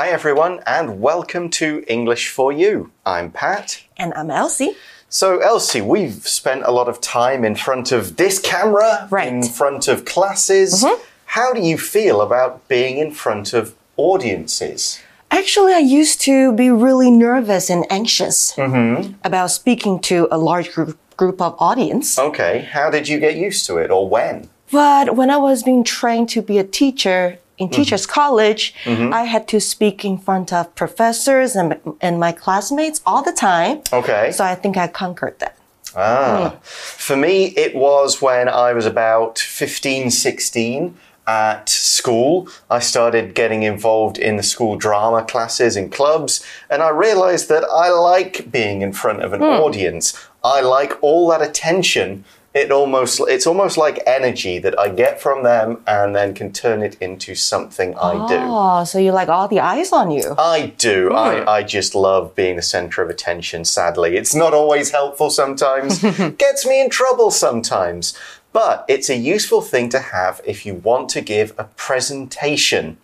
[0.00, 2.90] Hi, everyone, and welcome to English for You.
[3.04, 3.82] I'm Pat.
[3.98, 4.74] And I'm Elsie.
[5.10, 9.28] So, Elsie, we've spent a lot of time in front of this camera, Right.
[9.28, 10.82] in front of classes.
[10.82, 11.02] Mm-hmm.
[11.36, 15.00] How do you feel about being in front of audiences?
[15.30, 19.12] Actually, I used to be really nervous and anxious mm-hmm.
[19.22, 22.18] about speaking to a large group, group of audience.
[22.18, 24.48] Okay, how did you get used to it, or when?
[24.72, 28.20] But when I was being trained to be a teacher in teachers mm-hmm.
[28.20, 29.12] college, mm-hmm.
[29.12, 33.82] I had to speak in front of professors and, and my classmates all the time.
[33.92, 34.32] Okay.
[34.32, 35.56] So I think I conquered that.
[35.94, 36.54] Ah.
[36.54, 36.64] Mm.
[36.64, 42.48] For me, it was when I was about 15, 16 at school.
[42.70, 47.64] I started getting involved in the school drama classes and clubs, and I realized that
[47.64, 49.46] I like being in front of an hmm.
[49.46, 50.16] audience.
[50.42, 52.24] I like all that attention.
[52.52, 56.82] It almost it's almost like energy that I get from them and then can turn
[56.82, 58.38] it into something I do.
[58.38, 60.34] Ah, oh, so you like all the eyes on you.
[60.36, 61.12] I do.
[61.12, 64.16] I, I just love being the center of attention, sadly.
[64.16, 66.02] It's not always helpful sometimes,
[66.38, 68.14] gets me in trouble sometimes.
[68.52, 72.96] But it's a useful thing to have if you want to give a presentation.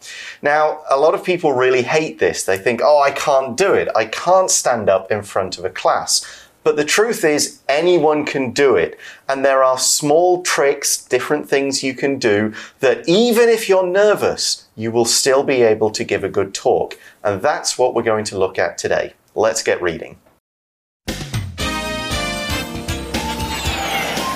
[0.43, 2.43] Now, a lot of people really hate this.
[2.43, 3.89] They think, oh, I can't do it.
[3.95, 6.46] I can't stand up in front of a class.
[6.67, 8.99] But the truth is, anyone can do it.
[9.29, 14.67] And there are small tricks, different things you can do that even if you're nervous,
[14.75, 16.99] you will still be able to give a good talk.
[17.23, 19.15] And that's what we're going to look at today.
[19.37, 20.19] Let's get reading.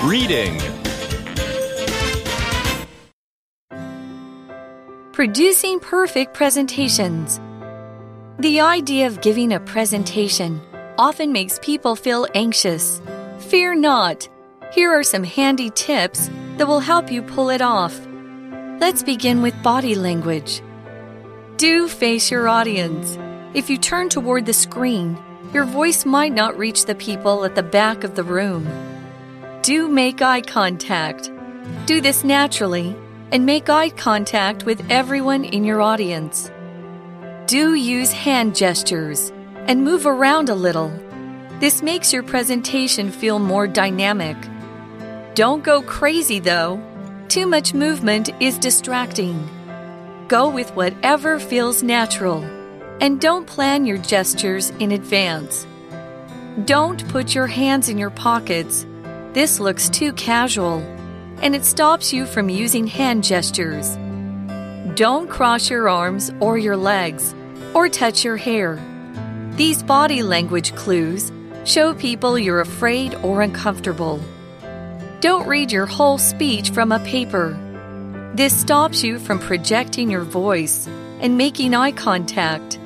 [0.05, 0.57] Reading.
[5.11, 7.41] Producing perfect presentations.
[8.39, 10.61] The idea of giving a presentation
[11.01, 13.01] often makes people feel anxious.
[13.49, 14.29] Fear not.
[14.71, 17.99] Here are some handy tips that will help you pull it off.
[18.79, 20.61] Let's begin with body language.
[21.57, 23.17] Do face your audience.
[23.55, 25.17] If you turn toward the screen,
[25.55, 28.67] your voice might not reach the people at the back of the room.
[29.63, 31.31] Do make eye contact.
[31.87, 32.95] Do this naturally
[33.31, 36.51] and make eye contact with everyone in your audience.
[37.47, 39.31] Do use hand gestures
[39.67, 40.91] and move around a little.
[41.59, 44.35] This makes your presentation feel more dynamic.
[45.35, 46.81] Don't go crazy though.
[47.27, 49.47] Too much movement is distracting.
[50.27, 52.43] Go with whatever feels natural
[52.99, 55.65] and don't plan your gestures in advance.
[56.65, 58.85] Don't put your hands in your pockets.
[59.33, 60.79] This looks too casual
[61.41, 63.97] and it stops you from using hand gestures.
[64.95, 67.33] Don't cross your arms or your legs
[67.73, 68.79] or touch your hair.
[69.61, 71.31] These body language clues
[71.65, 74.19] show people you're afraid or uncomfortable.
[75.19, 77.55] Don't read your whole speech from a paper.
[78.33, 80.87] This stops you from projecting your voice
[81.19, 82.79] and making eye contact.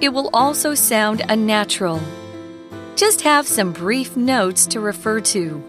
[0.00, 2.00] It will also sound unnatural.
[2.96, 5.62] Just have some brief notes to refer to.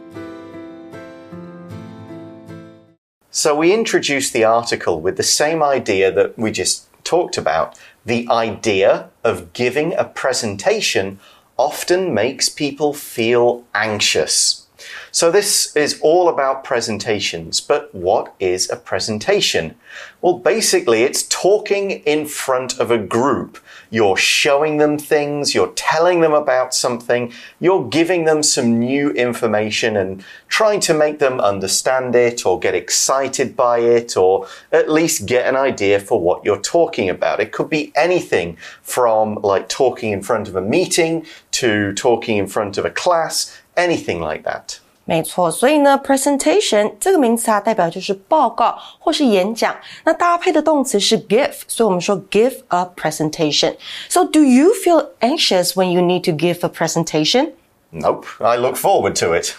[3.30, 7.78] So, we introduced the article with the same idea that we just talked about.
[8.06, 11.20] The idea of giving a presentation
[11.58, 14.68] often makes people feel anxious.
[15.12, 19.76] So, this is all about presentations, but what is a presentation?
[20.22, 23.60] Well, basically, it's talking in front of a group.
[23.94, 29.96] You're showing them things, you're telling them about something, you're giving them some new information
[29.96, 35.28] and trying to make them understand it or get excited by it or at least
[35.28, 37.40] get an idea for what you're talking about.
[37.40, 42.48] It could be anything from like talking in front of a meeting to talking in
[42.48, 44.80] front of a class, anything like that.
[45.05, 49.75] 没错，所以呢，presentation 这个名词啊，代表就是报告或是演讲。
[50.05, 57.53] 那搭配的动词是 give，所以我们说 give a presentation。So do you feel anxious when you need to give a presentation?
[57.91, 59.55] Nope, I look forward to it.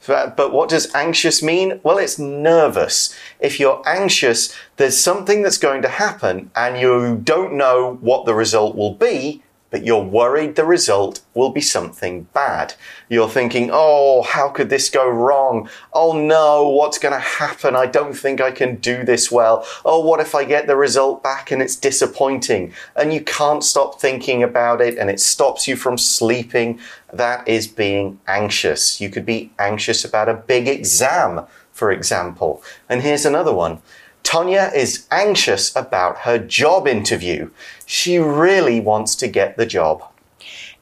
[0.00, 1.80] So, But what does anxious mean?
[1.82, 3.12] Well, it's nervous.
[3.40, 8.34] If you're anxious, there's something that's going to happen and you don't know what the
[8.34, 9.41] result will be,
[9.73, 12.75] but you're worried the result will be something bad.
[13.09, 15.67] You're thinking, oh, how could this go wrong?
[15.93, 17.75] Oh no, what's going to happen?
[17.75, 19.65] I don't think I can do this well.
[19.83, 22.71] Oh, what if I get the result back and it's disappointing?
[22.95, 26.79] And you can't stop thinking about it and it stops you from sleeping.
[27.11, 29.01] That is being anxious.
[29.01, 32.61] You could be anxious about a big exam, for example.
[32.87, 33.81] And here's another one.
[34.22, 37.48] Tonya is anxious about her job interview.
[37.86, 40.00] She really wants to get the job.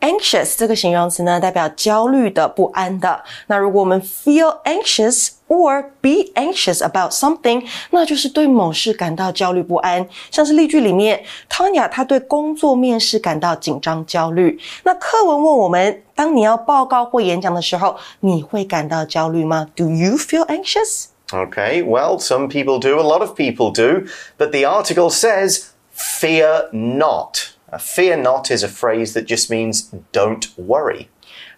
[0.00, 3.24] Anxious 这个形容词呢，代表焦虑的、不安的。
[3.46, 10.06] 那如果我们 feel anxious or be anxious about something，那就是对某事感到焦虑不安。
[10.30, 14.60] 像是例句里面，Tanya 她对工作面试感到紧张焦虑。
[14.84, 19.68] 那课文问我们，当你要报告或演讲的时候，你会感到焦虑吗？
[19.74, 21.06] Do you feel anxious?
[21.32, 24.06] Okay, well, some people do, a lot of people do,
[24.38, 27.52] but the article says, fear not.
[27.72, 31.08] Uh, fear not is a phrase that just means don't worry.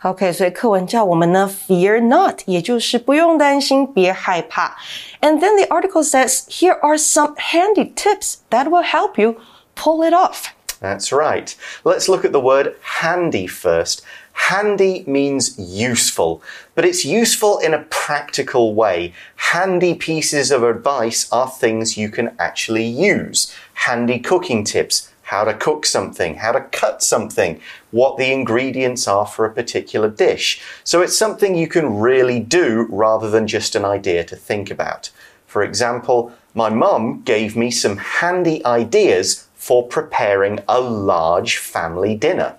[0.02, 4.76] OK，所以课文叫我们呢，fear not，也就是不用担心，别害怕。
[5.20, 9.36] And then the article says here are some handy tips that will help you
[9.74, 10.54] pull it off.
[10.80, 11.54] That's right.
[11.82, 14.02] Let's look at the word handy first.
[14.33, 16.41] Handy means useful,
[16.75, 19.13] but it's useful in a practical way.
[19.35, 23.53] Handy pieces of advice are things you can actually use.
[23.73, 27.59] Handy cooking tips how to cook something, how to cut something,
[27.91, 30.61] what the ingredients are for a particular dish.
[30.83, 35.09] So it's something you can really do rather than just an idea to think about.
[35.47, 42.57] For example, my mum gave me some handy ideas for preparing a large family dinner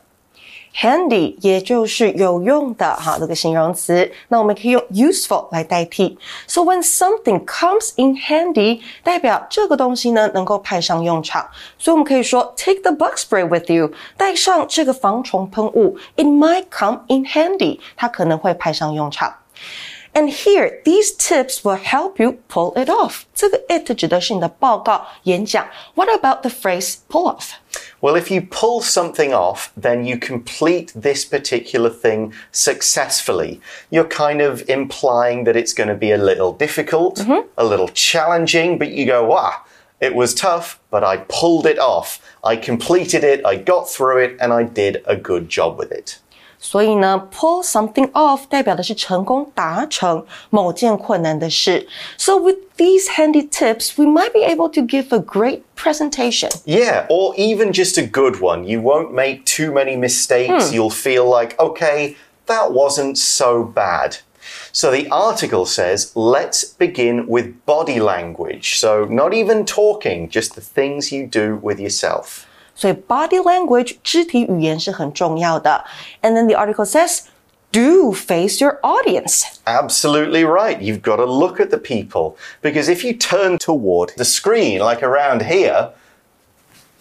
[0.75, 6.18] handy 也就是有用的哈，这个形容词，那我们可以用 useful 来代替。
[6.48, 11.50] So when something comes in handy，代表这个东西呢能够派上用场。
[11.77, 19.36] 所以我们可以说 take the bug spray with you，带上这个防虫喷雾，it might come in handy，它可能会派上用场。
[20.12, 23.21] And here, these tips will help you pull it off.
[23.36, 25.68] 这个 it 指的是你的报告、演讲。
[25.94, 27.51] What about the phrase pull off?
[28.05, 33.62] Well, if you pull something off, then you complete this particular thing successfully.
[33.91, 37.45] You're kind of implying that it's going to be a little difficult, mm -hmm.
[37.56, 39.55] a little challenging, but you go, wow,
[40.01, 42.21] it was tough, but I pulled it off.
[42.53, 46.21] I completed it, I got through it, and I did a good job with it.
[46.63, 51.88] 所以呢，pull something off 代表的是成功达成某件困难的事。
[52.18, 56.50] So with these handy tips, we might be able to give a great presentation.
[56.66, 58.66] Yeah, or even just a good one.
[58.66, 60.69] You won't make too many mistakes.
[60.69, 60.74] Hmm.
[60.74, 62.18] You'll feel like, okay,
[62.48, 64.18] that wasn't so bad.
[64.71, 68.80] So the article says, let's begin with body language.
[68.80, 72.48] So not even talking, just the things you do with yourself.
[72.75, 75.83] 所以 body language 肢体语言是很重要的。
[76.21, 77.24] And then the article says.
[77.71, 79.44] Do face your audience.
[79.68, 80.81] Absolutely right.
[80.81, 82.36] You've got to look at the people.
[82.63, 85.92] Because if you turn toward the screen, like around here,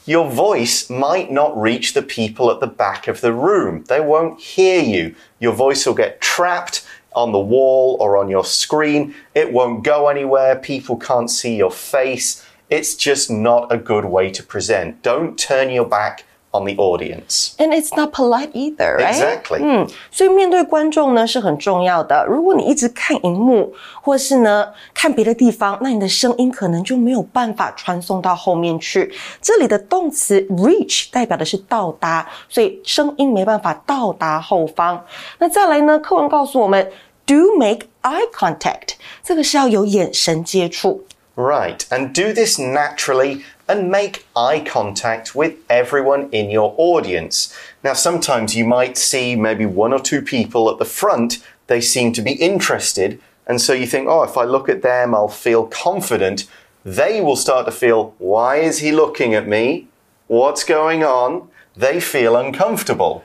[0.05, 3.85] your voice might not reach the people at the back of the room.
[3.89, 5.15] They won't hear you.
[5.39, 9.15] Your voice will get trapped on the wall or on your screen.
[9.35, 10.57] It won't go anywhere.
[10.57, 12.42] People can't see your face.
[12.73, 14.97] It's just not a good way to present.
[15.03, 16.19] Don't turn your back
[16.51, 17.55] on the audience.
[17.59, 19.15] And it's not polite either, right?
[19.15, 19.61] Exactly.
[19.63, 22.27] 嗯，所以面对观众呢是很重要的。
[22.27, 29.13] 如果你一直看荧幕，或是呢看别的地方，那你的声音可能就没有办法传送到后面去。
[29.41, 35.03] 这里的动词 reach 代表的是到达，所以声音没办法到达后方。
[35.39, 36.91] 那再来呢，课文告诉我们，
[37.27, 41.05] do make eye contact，这个是要有眼神接触。
[41.36, 47.58] Right, and do this naturally and make eye contact with everyone in your audience.
[47.84, 52.14] Now, sometimes you might see maybe one or two people at the front, they seem
[52.14, 55.66] to be interested, and so you think, oh, if I look at them, I'll feel
[55.66, 56.46] confident.
[56.86, 59.88] They will start to feel, why is he looking at me?
[60.28, 61.50] What's going on?
[61.76, 63.24] They feel uncomfortable.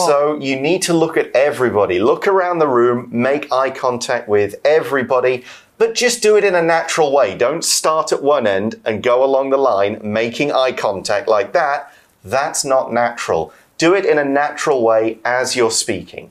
[0.00, 2.00] So you need to look at everybody.
[2.00, 5.44] Look around the room, make eye contact with everybody
[5.77, 7.37] but just do it in a natural way.
[7.37, 11.87] Don't start at one end and go along the line making eye contact like that.
[12.23, 13.51] That's not natural.
[13.77, 16.29] Do it in a natural way as you're speaking.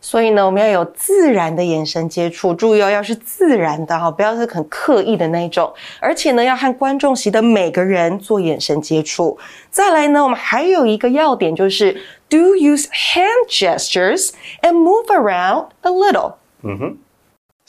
[0.00, 5.72] 所以呢，我们要有自然的眼神接触，注意哦，要是自然的哈，不要是很刻意的那种。
[5.98, 9.38] 而且呢，要和观众席的每个人做眼神接触。
[9.70, 11.92] 再来呢，我们还有一个要点就是
[12.28, 16.34] do use hand gestures and move around a little。
[16.62, 16.98] 嗯哼。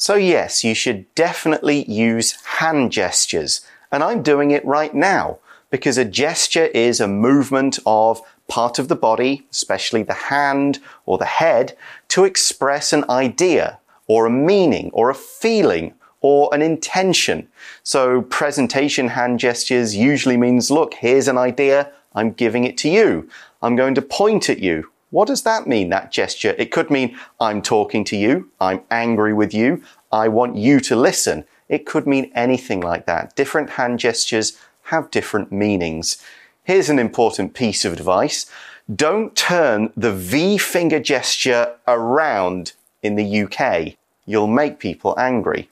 [0.00, 3.60] So, yes, you should definitely use hand gestures.
[3.92, 8.88] And I'm doing it right now because a gesture is a movement of part of
[8.88, 11.76] the body, especially the hand or the head,
[12.08, 15.92] to express an idea or a meaning or a feeling
[16.22, 17.46] or an intention.
[17.82, 21.92] So presentation hand gestures usually means, look, here's an idea.
[22.14, 23.28] I'm giving it to you.
[23.60, 24.90] I'm going to point at you.
[25.10, 26.54] What does that mean, that gesture?
[26.56, 30.96] It could mean I'm talking to you, I'm angry with you, I want you to
[30.96, 31.44] listen.
[31.68, 33.36] It could mean anything like that.
[33.36, 36.22] Different hand gestures have different meanings.
[36.64, 38.50] Here's an important piece of advice.
[38.94, 43.94] Don't turn the V finger gesture around in the UK.
[44.26, 45.68] You'll make people angry.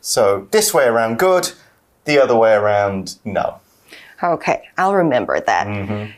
[0.00, 1.52] So, this way around, good.
[2.04, 3.60] The other way around, no.
[4.21, 5.65] Okay, I'll remember that.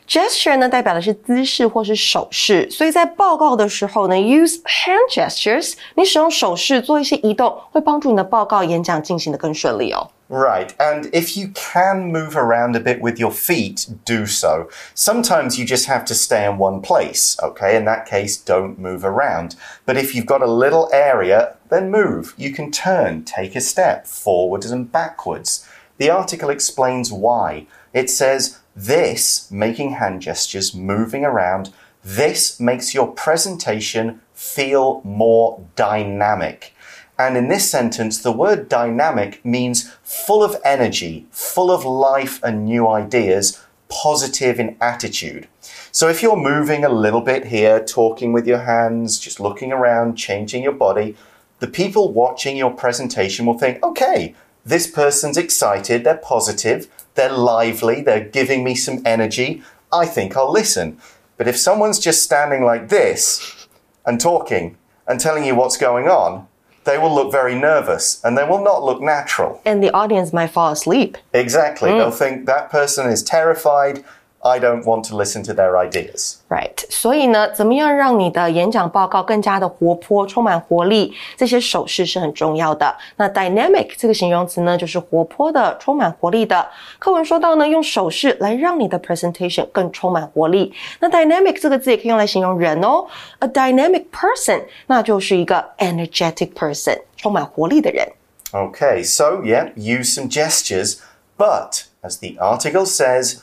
[0.05, 10.09] Gesture 呢代表的是姿势或是手势，所以在报告的时候呢，use hand gestures，你使用手势做一些移动，会帮助你的报告演讲进行的更顺利哦。
[10.29, 14.67] Right, and if you can move around a bit with your feet, do so.
[14.95, 17.77] Sometimes you just have to stay in one place, okay?
[17.77, 19.51] In that case, don't move around.
[19.85, 22.33] But if you've got a little area, then move.
[22.35, 25.65] You can turn, take a step forwards and backwards.
[25.99, 27.67] The article explains why.
[27.92, 31.72] It says, this, making hand gestures, moving around,
[32.04, 36.74] this makes your presentation feel more dynamic.
[37.18, 42.64] And in this sentence, the word dynamic means full of energy, full of life and
[42.64, 45.48] new ideas, positive in attitude.
[45.90, 50.14] So if you're moving a little bit here, talking with your hands, just looking around,
[50.14, 51.16] changing your body,
[51.58, 56.86] the people watching your presentation will think, okay, this person's excited, they're positive,
[57.18, 59.62] they're lively, they're giving me some energy.
[59.92, 60.98] I think I'll listen.
[61.36, 63.66] But if someone's just standing like this
[64.06, 66.46] and talking and telling you what's going on,
[66.84, 69.60] they will look very nervous and they will not look natural.
[69.66, 71.18] And the audience might fall asleep.
[71.34, 71.90] Exactly.
[71.90, 71.98] Mm.
[71.98, 74.04] They'll think that person is terrified.
[74.45, 76.35] I don't want to listen to their ideas.
[76.49, 81.13] Right，所以呢，怎么样让你的演讲报告更加的活泼、充满活力？
[81.37, 82.93] 这些手势是很重要的。
[83.15, 86.67] 那 dynamic 这个形容词呢，就是活泼的、充满活力的。
[86.99, 90.73] 课文说到呢，用手势来让你的 presentation 更充满活力。
[90.99, 93.07] 那 dynamic 这个字也可以用来形容人哦，
[93.39, 98.05] a dynamic person，那就是一个 energetic person，充满活力的人。
[98.51, 100.97] Okay, so yeah, use some gestures,
[101.37, 103.37] but as the article says,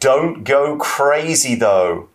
[0.00, 2.08] don't go crazy though.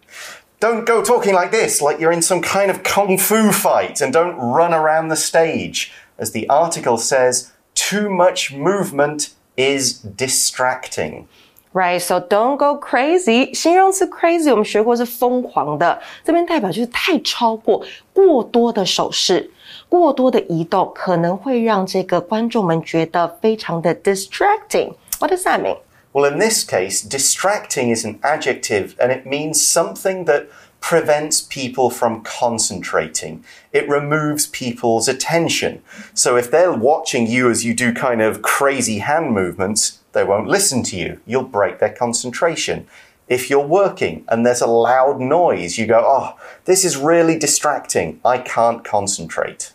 [0.59, 4.11] Don't go talking like this, like you're in some kind of kung fu fight, and
[4.11, 5.91] don't run around the stage.
[6.17, 11.27] As the article says, too much movement is distracting.
[11.71, 13.53] Right, so don't go crazy.
[13.53, 19.49] 形容词 crazy 我们学过是疯狂的，这边代表就是太超过、过多的手势、
[19.87, 24.95] 过多的移动，可能会让这个观众们觉得非常的 distracting.
[25.19, 25.77] What does that mean?
[26.14, 30.48] Well, in this case, distracting is an adjective and it means something that
[30.80, 33.44] prevents people from concentrating.
[33.72, 35.82] It removes people's attention.
[36.14, 40.46] So if they're watching you as you do kind of crazy hand movements, they won't
[40.46, 41.20] listen to you.
[41.26, 42.86] You'll break their concentration.
[43.26, 48.20] If you're working and there's a loud noise, you go, oh, this is really distracting.
[48.24, 49.72] I can't concentrate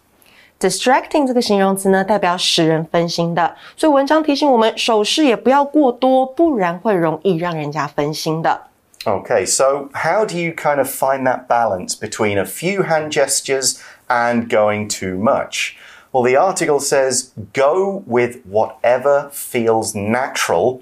[0.61, 8.69] Distracting 这个形容词呢，代表使人分心的，所以文章提醒我们，手势也不要过多，不然会容易让人家分心的。
[9.05, 13.79] Okay, so how do you kind of find that balance between a few hand gestures
[14.09, 15.75] and going too much?
[16.11, 20.81] Well, the article says go with whatever feels natural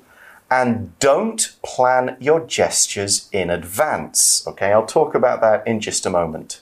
[0.48, 4.44] and don't plan your gestures in advance.
[4.46, 6.60] Okay, I'll talk about that in just a moment.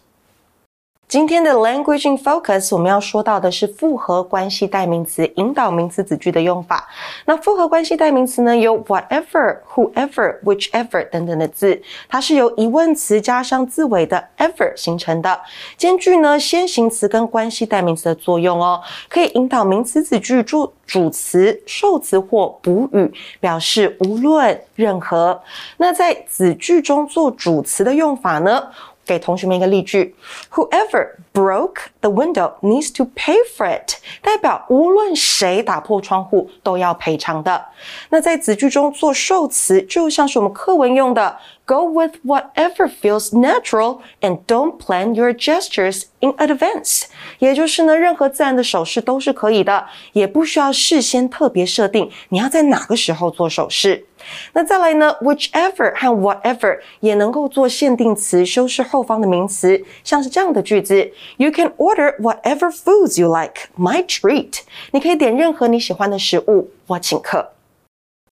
[1.07, 6.87] 今天的 language in focus 我们要说到的是复合关系代名词引导名词子句的用法。
[7.25, 15.39] 那复合关系代名词呢，有 whatever、whoever、whichever 等等的字，它是由疑问词加上字尾的 ever 形成的，
[15.77, 25.39] 兼具呢先行词跟关系代名词的作用哦，可以引导名词子句做主词、受词或补语，表示无论任何。
[25.77, 28.63] 那在子句中做主词的用法呢？
[29.05, 30.15] 给同学们一个例句
[30.51, 37.65] ：Whoever broke the window needs to pay for it，代表无论谁打破窗户都要赔偿的。
[38.09, 47.03] 那在子句中做受词，就像是我们课文用的 “Go with whatever feels natural and don't plan your gestures in advance”，
[47.39, 54.05] 也就是呢，任何自然的手势都是可以的，也不需要事先特别设定你要在哪个时候做手势。
[54.52, 64.60] 那再来呢，whichever 和 whatever 也能够做限定词，修饰后方的名词，像是这样的句子：You can order whatever foods you like, my treat。
[64.92, 67.52] 你可以点任何你喜欢的食物，我请客。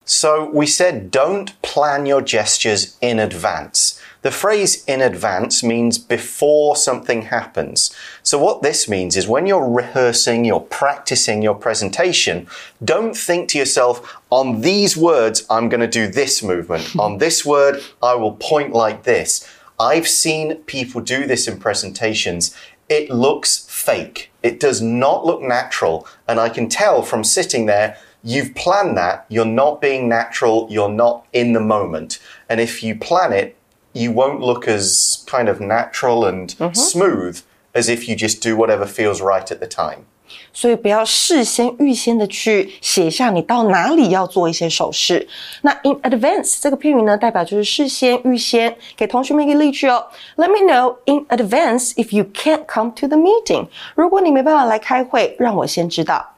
[0.07, 3.97] So we said don't plan your gestures in advance.
[4.22, 7.94] The phrase in advance means before something happens.
[8.22, 12.46] So what this means is when you're rehearsing, you're practicing your presentation,
[12.84, 16.94] don't think to yourself, on these words, I'm going to do this movement.
[16.98, 19.48] on this word, I will point like this.
[19.78, 22.54] I've seen people do this in presentations.
[22.90, 24.30] It looks fake.
[24.42, 26.06] It does not look natural.
[26.28, 29.24] And I can tell from sitting there, you've planned that.
[29.30, 30.66] You're not being natural.
[30.68, 32.18] You're not in the moment.
[32.50, 33.56] And if you plan it,
[33.93, 37.39] you won't look as kind of natural and smooth
[37.73, 40.05] as if you just do whatever feels right at the time.
[40.51, 45.27] 所以不要事先预先的去写下你到哪里要做一些手势。
[45.61, 48.75] 那 in advance 这个片语呢，代表就是事先、预先。
[48.97, 53.67] 给同学们一个例句哦，Let me know in advance if you can't come to the meeting。
[53.95, 56.35] 如果你没办法来开会，让我先知道。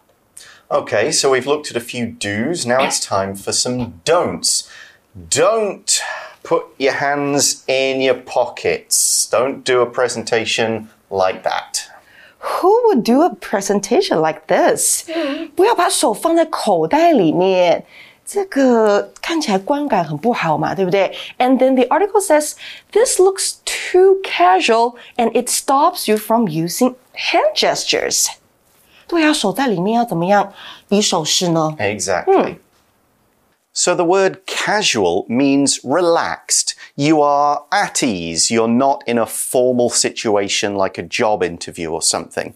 [0.70, 2.68] Okay, so we've looked at a few do's.
[2.68, 4.64] Now it's time for some don'ts.
[5.30, 6.00] Don't
[6.44, 9.28] put your hands in your pockets.
[9.30, 11.90] Don't do a presentation like that.
[12.40, 15.06] Who would do a presentation like this？
[15.56, 17.84] 不要把手放在口袋里面，
[18.26, 21.14] 这个看起来观感很不好嘛，对不对？
[21.40, 22.54] And then the article says
[22.92, 28.28] this looks too casual and it stops you from using hand gestures.
[29.08, 30.54] 对啊，手在里面要怎么样
[30.88, 31.76] 比手势呢？
[31.80, 32.58] Exactly.
[33.75, 36.75] so the word casual means relaxed.
[36.95, 38.51] You are at ease.
[38.51, 42.55] You're not in a formal situation like a job interview or something.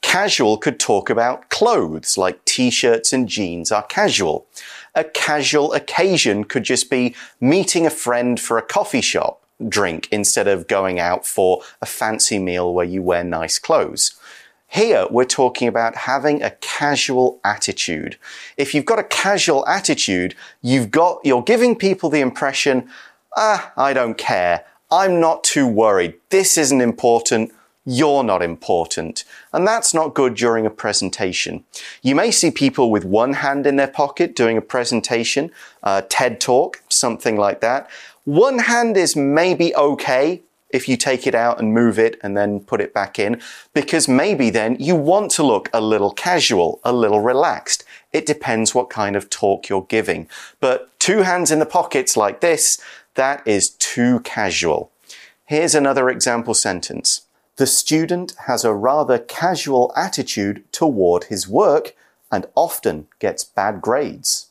[0.00, 4.46] Casual could talk about clothes, like t-shirts and jeans are casual.
[4.94, 10.46] A casual occasion could just be meeting a friend for a coffee shop drink instead
[10.46, 14.14] of going out for a fancy meal where you wear nice clothes.
[14.74, 18.18] Here, we're talking about having a casual attitude.
[18.56, 22.88] If you've got a casual attitude, you've got, you're giving people the impression,
[23.36, 24.64] ah, I don't care.
[24.90, 26.14] I'm not too worried.
[26.30, 27.52] This isn't important.
[27.86, 29.22] You're not important.
[29.52, 31.62] And that's not good during a presentation.
[32.02, 35.52] You may see people with one hand in their pocket doing a presentation,
[35.84, 37.88] a TED talk, something like that.
[38.24, 40.42] One hand is maybe okay
[40.74, 43.40] if you take it out and move it and then put it back in,
[43.72, 47.84] because maybe then you want to look a little casual, a little relaxed.
[48.12, 50.28] It depends what kind of talk you're giving.
[50.58, 52.80] But two hands in the pockets like this,
[53.14, 54.90] that is too casual.
[55.44, 57.22] Here's another example sentence.
[57.54, 61.94] The student has a rather casual attitude toward his work
[62.32, 64.50] and often gets bad grades.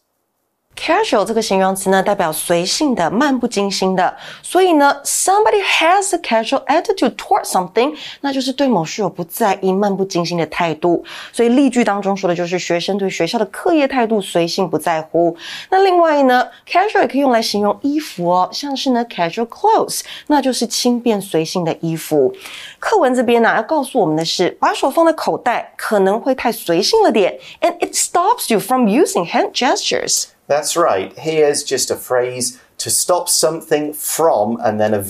[0.84, 4.14] Casual 这个形容词呢，代表随性的、漫不经心的。
[4.42, 11.02] 所以呢，somebody has a casual attitude towards something，那就是对某事有不在意、漫不经心的态度。
[11.32, 15.34] 所以例句当中说的就是学生对学校的课业态度随性不在乎。
[15.70, 22.34] 那另外呢，casual 也可以用来形容衣服哦，像是呢 casual clothes，那就是轻便随性的衣服。
[22.80, 30.26] 课文这边呢、要告诉我们的是，把手放在口袋可能会太随性了点，and it stops you from using hand gestures。
[30.54, 31.18] That's right.
[31.18, 35.02] Here's just a phrase to stop something from and then a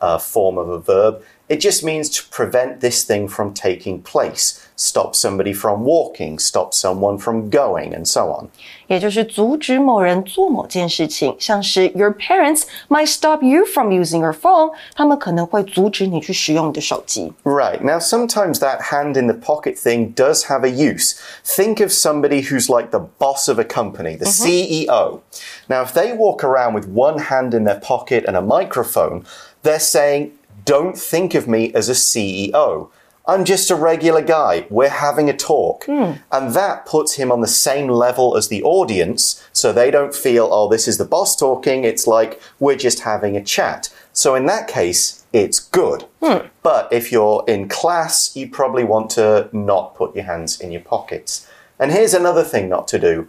[0.00, 1.22] uh, form of a verb.
[1.47, 4.65] It just means to prevent this thing from taking place.
[4.77, 8.47] Stop somebody from walking, stop someone from going, and so on.
[8.87, 17.33] 也就是阻止某人做某件事情，像是 Your parents might stop you from using your phone，他们可能会阻止你去使用你的手机。
[17.43, 17.81] Right.
[17.81, 21.15] Now, sometimes that hand in the pocket thing does have a use.
[21.43, 25.19] Think of somebody who's like the boss of a company, the CEO.
[25.67, 29.25] Now, if they walk around with one hand in their pocket and a microphone,
[29.63, 30.31] they're saying,
[30.66, 32.90] don't think of me as a CEO.
[33.28, 34.66] I'm just a regular guy.
[34.68, 35.84] We're having a talk.
[35.84, 36.14] Hmm.
[36.30, 40.48] And that puts him on the same level as the audience, so they don't feel,
[40.50, 41.84] oh, this is the boss talking.
[41.84, 43.92] It's like we're just having a chat.
[44.12, 46.04] So in that case, it's good.
[46.22, 46.48] Hmm.
[46.62, 50.82] But if you're in class, you probably want to not put your hands in your
[50.82, 51.48] pockets.
[51.78, 53.28] And here's another thing not to do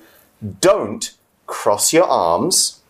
[0.59, 1.13] don't
[1.45, 2.81] cross your arms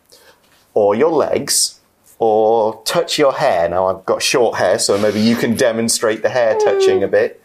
[0.74, 1.77] or your legs
[2.18, 3.68] or touch your hair.
[3.68, 7.42] Now, I've got short hair, so maybe you can demonstrate the hair touching a bit.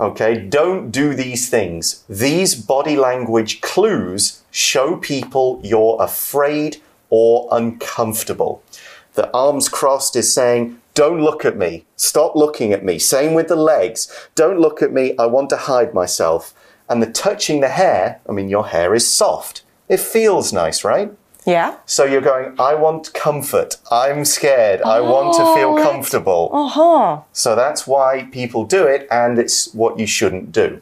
[0.00, 2.04] Okay, don't do these things.
[2.08, 8.62] These body language clues show people you're afraid or uncomfortable.
[9.14, 11.84] The arms crossed is saying, Don't look at me.
[11.96, 12.98] Stop looking at me.
[12.98, 14.12] Same with the legs.
[14.34, 15.16] Don't look at me.
[15.16, 16.52] I want to hide myself.
[16.88, 19.62] And the touching the hair, I mean, your hair is soft.
[19.88, 21.12] It feels nice, right?
[21.46, 21.76] Yeah.
[21.86, 23.76] So you're going, I want comfort.
[23.90, 24.80] I'm scared.
[24.82, 26.50] I want to feel Oh, comfortable.
[26.52, 26.56] Uh-huh.
[26.56, 30.80] 哦吼，So that's why people do it, and it's what you shouldn't do.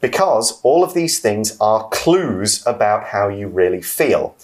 [0.00, 4.34] Because all of these things are clues about how you really feel.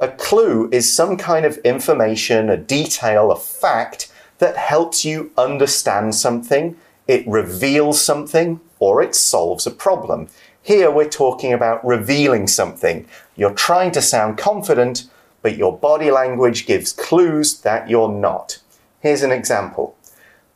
[0.00, 6.14] A clue is some kind of information, a detail, a fact that helps you understand
[6.14, 10.28] something, it reveals something, or it solves a problem.
[10.62, 13.06] Here we're talking about revealing something.
[13.37, 15.05] You're trying to sound confident,
[15.41, 18.59] but your body language gives clues that you're not.
[19.01, 19.95] Here's an example.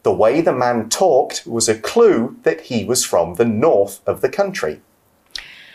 [0.04, 4.22] The way the man talked was a clue that he was from the north of
[4.22, 4.80] the country.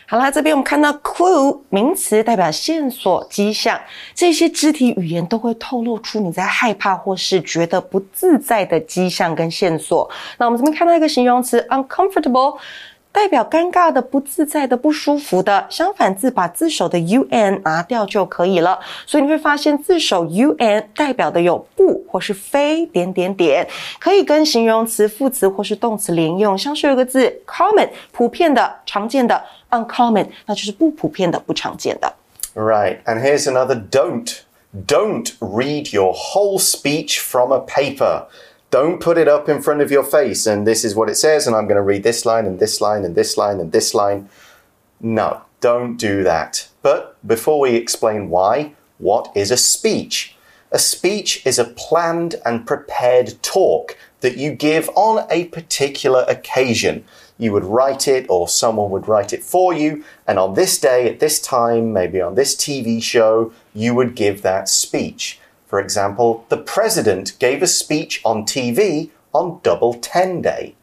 [0.07, 3.79] 好啦，这边我们看到 clue 名词代表线索、迹象，
[4.13, 10.09] 这些肢体语言都会透露出你在害怕或是觉得不自在的迹象跟线索。
[10.37, 12.57] 那我们这边看到一个形容词 uncomfortable。
[13.18, 18.78] 代表尴尬的、不自在的、不舒服的，相反字把字首的 un 拿掉就可以了。
[19.06, 23.66] 所以你会发现字首 un 代表的有不或是非点点点，
[23.98, 26.56] 可以跟形容词、副词或是动词连用。
[26.56, 32.14] 像是有个字 common 普遍的、常见的，uncommon 那就是不普遍的、不常见的。
[32.54, 34.42] Right, and here's another don't.
[34.86, 38.26] Don't read your whole speech from a paper.
[38.70, 41.46] Don't put it up in front of your face and this is what it says,
[41.46, 43.94] and I'm going to read this line and this line and this line and this
[43.94, 44.28] line.
[45.00, 46.68] No, don't do that.
[46.82, 50.36] But before we explain why, what is a speech?
[50.70, 57.04] A speech is a planned and prepared talk that you give on a particular occasion.
[57.38, 61.08] You would write it, or someone would write it for you, and on this day,
[61.08, 65.40] at this time, maybe on this TV show, you would give that speech.
[65.69, 70.73] For example, the president gave a speech on TV on Double Ten Day.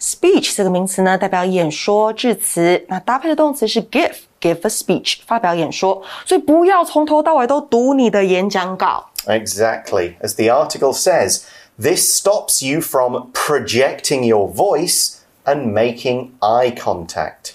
[0.00, 2.84] Speech 这个名词呢，代表演说、致辞。
[2.88, 6.00] 那搭配的动词是 give，give a speech，发表演说。
[6.24, 9.10] 所以不要从头到尾都读你的演讲稿。
[9.26, 10.16] Exactly.
[10.20, 11.42] As the article says,
[11.80, 17.52] this stops you from projecting your voice and making eye contact.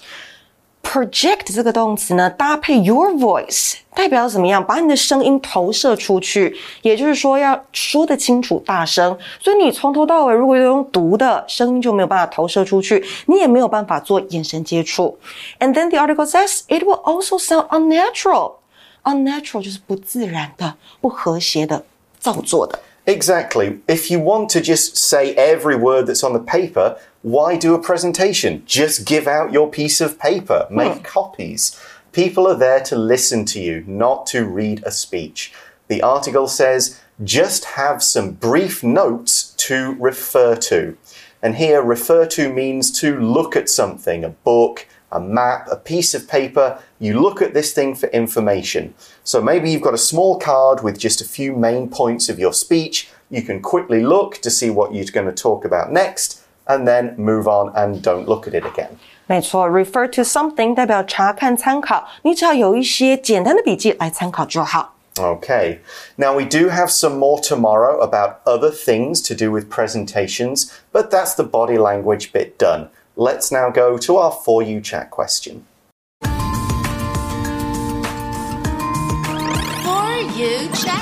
[0.88, 4.64] project 这个动词呢，搭配 your voice，代表怎么样？
[4.64, 9.16] 把你的声音投射出去，也就是说要说得清楚、大声。
[9.40, 15.18] 所以你从头到尾如果用读的声音，就没有办法投射出去，你也没有办法做眼神接触。
[15.58, 18.52] And then the article says it will also sound unnatural.
[19.02, 21.84] Unnatural 就是不自然的、不和谐的、
[22.20, 22.78] 造作的。
[23.06, 23.80] Exactly.
[23.86, 27.81] If you want to just say every word that's on the paper, why do a
[27.81, 28.63] presentation?
[28.65, 31.03] Just give out your piece of paper, make hmm.
[31.03, 31.79] copies.
[32.11, 35.53] People are there to listen to you, not to read a speech.
[35.89, 40.97] The article says just have some brief notes to refer to.
[41.41, 46.13] And here, refer to means to look at something, a book, a map, a piece
[46.13, 46.81] of paper.
[46.99, 48.93] You look at this thing for information.
[49.23, 52.53] So maybe you've got a small card with just a few main points of your
[52.53, 53.09] speech.
[53.29, 57.14] You can quickly look to see what you're going to talk about next and then
[57.16, 58.90] move on and don't look at it again.
[59.26, 64.94] 没错，refer to something 代表查看、参考，你只要有一些简单的笔记来参考就好。
[65.16, 65.78] Okay,
[66.16, 71.08] now we do have some more tomorrow about other things to do with presentations, but
[71.08, 72.88] that's the body language bit done.
[73.16, 75.62] Let's now go to our For You Chat question.
[79.84, 80.97] For You Chat.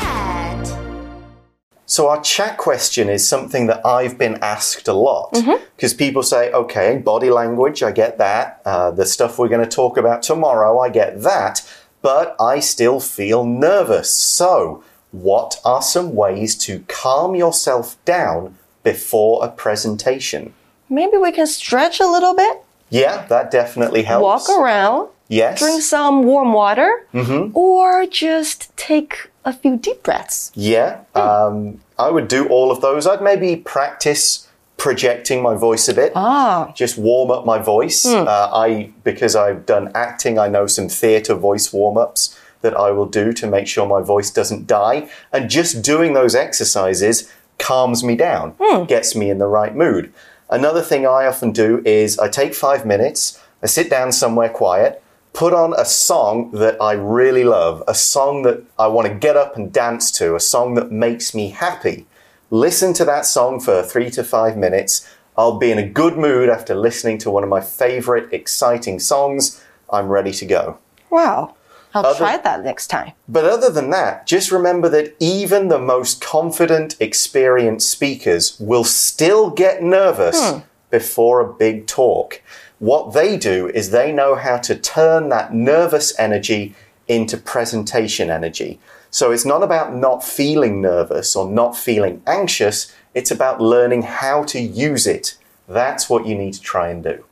[1.89, 5.97] So, our chat question is something that I've been asked a lot because mm-hmm.
[5.97, 8.62] people say, okay, body language, I get that.
[8.65, 11.67] Uh, the stuff we're going to talk about tomorrow, I get that.
[12.02, 14.13] But I still feel nervous.
[14.13, 20.54] So, what are some ways to calm yourself down before a presentation?
[20.89, 22.58] maybe we can stretch a little bit.
[22.89, 24.47] Yeah, that definitely helps.
[24.47, 25.10] Walk around.
[25.28, 25.60] Yes.
[25.60, 27.06] Drink some warm water.
[27.13, 27.52] Mm -hmm.
[27.54, 30.52] Or just take a few deep breaths.
[30.54, 33.08] Yeah, um, I would do all of those.
[33.08, 36.12] I'd maybe practice projecting my voice a bit.
[36.16, 36.72] Ah.
[36.76, 38.06] Just warm up my voice.
[38.06, 38.28] Mm.
[38.28, 42.92] Uh, I because I've done acting, I know some theatre voice warm ups that I
[42.92, 45.10] will do to make sure my voice doesn't die.
[45.32, 48.88] And just doing those exercises calms me down, mm.
[48.88, 50.12] gets me in the right mood.
[50.50, 55.04] Another thing I often do is I take five minutes, I sit down somewhere quiet,
[55.38, 59.38] put on a song that I really love, a song that I want to get
[59.38, 62.08] up and dance to, a song that makes me happy.
[62.50, 65.08] Listen to that song for three to five minutes.
[65.38, 69.63] I'll be in a good mood after listening to one of my favorite, exciting songs.
[69.91, 70.80] I'm ready to go.
[71.12, 71.56] Wow.
[71.93, 73.12] I'll other, try that next time.
[73.30, 79.52] But other than that, just remember that even the most confident, experienced speakers will still
[79.52, 80.60] get nervous hmm.
[80.89, 82.41] before a big talk.
[82.80, 86.76] What they do is they know how to turn that nervous energy
[87.08, 88.80] into presentation energy.
[89.10, 94.44] So it's not about not feeling nervous or not feeling anxious, it's about learning how
[94.44, 95.38] to use it.
[95.68, 97.24] That's what you need to try and do.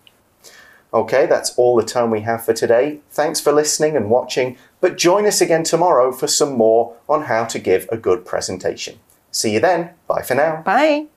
[0.94, 3.02] Okay, that's all the time we have for today.
[3.12, 7.46] Thanks for listening and watching, but join us again tomorrow for some more on how
[7.46, 8.98] to give a good presentation.
[9.30, 9.92] See you then.
[10.08, 10.62] Bye for now.
[10.64, 11.08] Bye.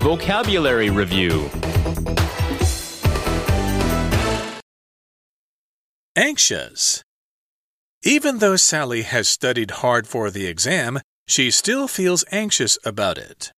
[0.00, 1.50] Vocabulary Review
[6.20, 7.02] Anxious.
[8.02, 13.52] Even though Sally has studied hard for the exam, she still feels anxious about it.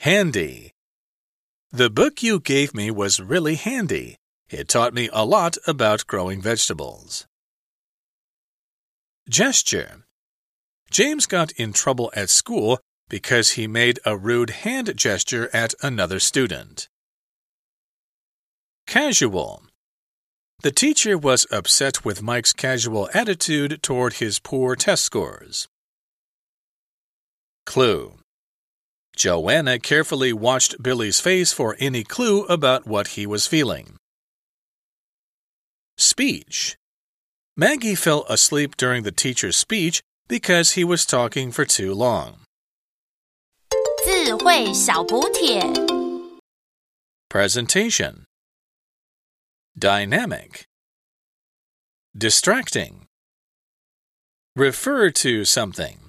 [0.00, 0.72] Handy.
[1.72, 4.16] The book you gave me was really handy.
[4.50, 7.26] It taught me a lot about growing vegetables.
[9.26, 10.04] Gesture
[10.90, 12.78] James got in trouble at school
[13.08, 16.88] because he made a rude hand gesture at another student.
[18.86, 19.67] Casual
[20.60, 25.68] The teacher was upset with Mike's casual attitude toward his poor test scores.
[27.64, 28.14] Clue
[29.14, 33.96] Joanna carefully watched Billy's face for any clue about what he was feeling.
[35.96, 36.76] Speech
[37.56, 42.40] Maggie fell asleep during the teacher's speech because he was talking for too long.
[47.28, 48.24] Presentation
[49.78, 50.66] Dynamic
[52.16, 53.06] Distracting
[54.56, 56.07] Refer to something.